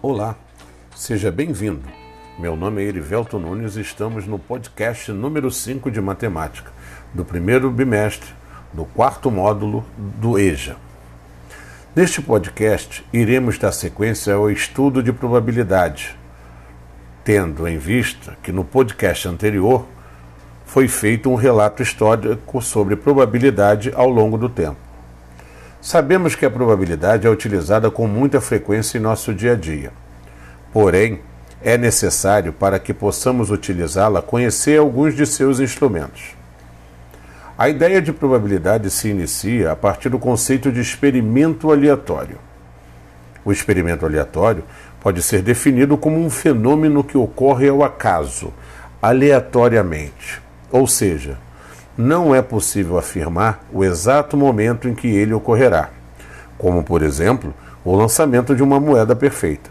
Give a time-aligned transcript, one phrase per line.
[0.00, 0.36] Olá,
[0.94, 1.82] seja bem-vindo.
[2.38, 6.70] Meu nome é Erivelto Nunes e estamos no podcast número 5 de matemática,
[7.12, 8.30] do primeiro bimestre
[8.72, 10.76] do quarto módulo do EJA.
[11.96, 16.16] Neste podcast, iremos dar sequência ao estudo de probabilidade,
[17.24, 19.84] tendo em vista que no podcast anterior
[20.64, 24.87] foi feito um relato histórico sobre probabilidade ao longo do tempo.
[25.80, 29.92] Sabemos que a probabilidade é utilizada com muita frequência em nosso dia a dia.
[30.72, 31.20] Porém,
[31.62, 36.36] é necessário, para que possamos utilizá-la, conhecer alguns de seus instrumentos.
[37.56, 42.38] A ideia de probabilidade se inicia a partir do conceito de experimento aleatório.
[43.44, 44.64] O experimento aleatório
[45.00, 48.52] pode ser definido como um fenômeno que ocorre ao acaso,
[49.00, 51.38] aleatoriamente, ou seja,
[51.98, 55.90] não é possível afirmar o exato momento em que ele ocorrerá,
[56.56, 57.52] como, por exemplo,
[57.84, 59.68] o lançamento de uma moeda perfeita.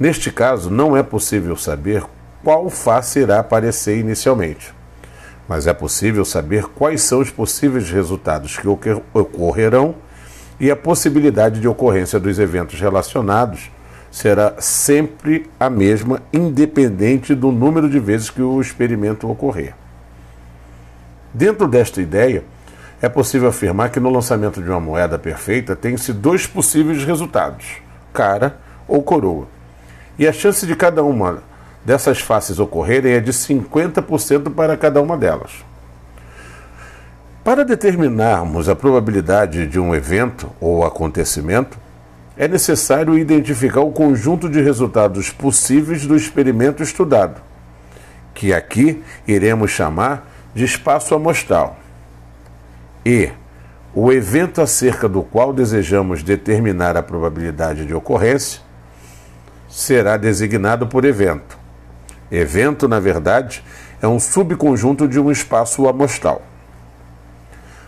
[0.00, 2.04] Neste caso, não é possível saber
[2.42, 4.74] qual face irá aparecer inicialmente,
[5.46, 8.66] mas é possível saber quais são os possíveis resultados que
[9.14, 9.94] ocorrerão
[10.58, 13.70] e a possibilidade de ocorrência dos eventos relacionados
[14.10, 19.74] será sempre a mesma, independente do número de vezes que o experimento ocorrer.
[21.32, 22.44] Dentro desta ideia,
[23.00, 27.66] é possível afirmar que no lançamento de uma moeda perfeita tem-se dois possíveis resultados,
[28.12, 29.46] cara ou coroa.
[30.18, 31.42] E a chance de cada uma
[31.84, 35.64] dessas faces ocorrerem é de 50% para cada uma delas.
[37.44, 41.78] Para determinarmos a probabilidade de um evento ou acontecimento,
[42.36, 47.40] é necessário identificar o conjunto de resultados possíveis do experimento estudado,
[48.34, 51.76] que aqui iremos chamar de espaço amostral.
[53.06, 53.30] E
[53.94, 58.60] o evento acerca do qual desejamos determinar a probabilidade de ocorrência
[59.68, 61.56] será designado por evento.
[62.30, 63.62] Evento, na verdade,
[64.02, 66.42] é um subconjunto de um espaço amostral.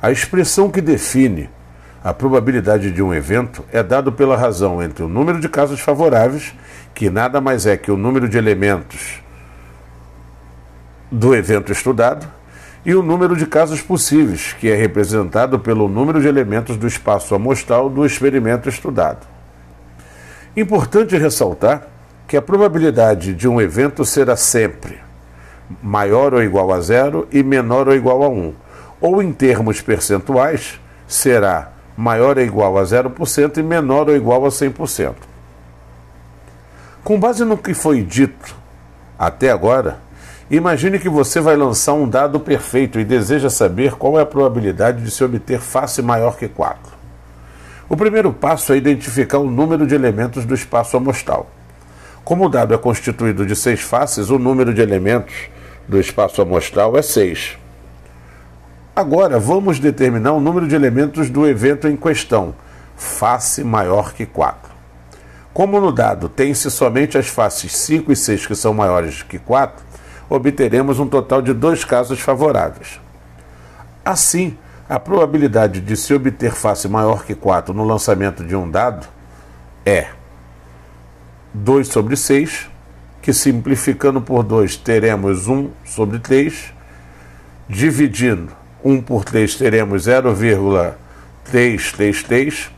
[0.00, 1.50] A expressão que define
[2.04, 6.54] a probabilidade de um evento é dado pela razão entre o número de casos favoráveis,
[6.94, 9.20] que nada mais é que o número de elementos
[11.10, 12.26] do evento estudado,
[12.84, 17.34] e o número de casos possíveis, que é representado pelo número de elementos do espaço
[17.34, 19.26] amostral do experimento estudado.
[20.56, 21.86] Importante ressaltar
[22.26, 24.98] que a probabilidade de um evento será sempre
[25.82, 28.54] maior ou igual a zero e menor ou igual a 1,
[29.00, 34.48] ou em termos percentuais, será maior ou igual a 0% e menor ou igual a
[34.48, 35.14] 100%.
[37.04, 38.54] Com base no que foi dito
[39.18, 40.00] até agora,
[40.52, 45.02] Imagine que você vai lançar um dado perfeito e deseja saber qual é a probabilidade
[45.02, 46.92] de se obter face maior que 4.
[47.88, 51.48] O primeiro passo é identificar o número de elementos do espaço amostral.
[52.22, 55.32] Como o dado é constituído de seis faces, o número de elementos
[55.88, 57.56] do espaço amostral é 6.
[58.94, 62.54] Agora vamos determinar o número de elementos do evento em questão,
[62.94, 64.70] face maior que 4.
[65.54, 69.91] Como no dado tem-se somente as faces 5 e 6 que são maiores que 4,
[70.32, 72.98] obteremos um total de dois casos favoráveis.
[74.04, 79.06] Assim, a probabilidade de se obter face maior que 4 no lançamento de um dado
[79.84, 80.08] é
[81.54, 82.68] 2 sobre 6,
[83.20, 86.74] que simplificando por 2 teremos 1 sobre 3,
[87.68, 88.50] dividindo
[88.82, 92.72] 1 por 3 teremos 0,333,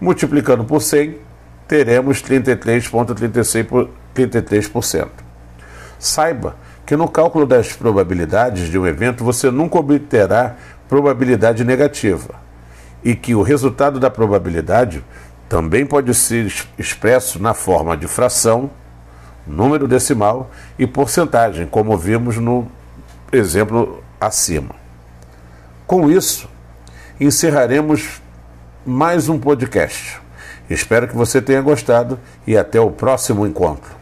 [0.00, 1.18] multiplicando por 100
[1.66, 3.88] teremos 33,33%.
[4.18, 5.27] 33%.
[5.98, 10.56] Saiba que no cálculo das probabilidades de um evento você nunca obterá
[10.88, 12.34] probabilidade negativa
[13.04, 15.04] e que o resultado da probabilidade
[15.48, 18.70] também pode ser expresso na forma de fração,
[19.46, 22.66] número decimal e porcentagem, como vimos no
[23.32, 24.74] exemplo acima.
[25.86, 26.48] Com isso,
[27.20, 28.20] encerraremos
[28.84, 30.20] mais um podcast.
[30.68, 33.97] Espero que você tenha gostado e até o próximo encontro.